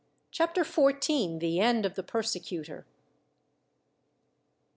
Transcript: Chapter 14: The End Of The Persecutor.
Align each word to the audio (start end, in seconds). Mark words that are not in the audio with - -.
Chapter 0.31 0.63
14: 0.63 1.37
The 1.37 1.59
End 1.59 1.85
Of 1.85 1.93
The 1.93 2.01
Persecutor. 2.01 2.87